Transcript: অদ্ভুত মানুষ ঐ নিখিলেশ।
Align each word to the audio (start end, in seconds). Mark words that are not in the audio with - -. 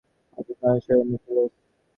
অদ্ভুত 0.37 0.57
মানুষ 0.63 0.85
ঐ 0.91 1.03
নিখিলেশ। 1.03 1.51